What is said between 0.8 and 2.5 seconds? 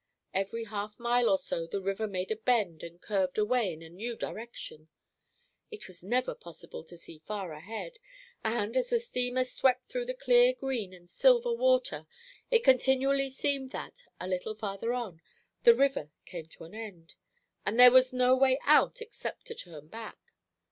mile or so the river made a